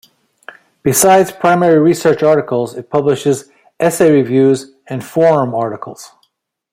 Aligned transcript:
Besides 0.81 1.31
primary 1.31 1.77
research 1.77 2.23
articles, 2.23 2.73
it 2.75 2.89
publishes 2.89 3.51
"Essay 3.79 4.09
Reviews" 4.11 4.73
and 4.87 5.05
"Forum" 5.05 5.53
articles. 5.53 6.11